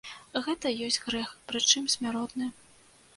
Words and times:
Гэта 0.45 0.69
ёсць 0.85 0.97
грэх, 1.03 1.29
прычым 1.51 1.85
смяротны. 1.95 2.47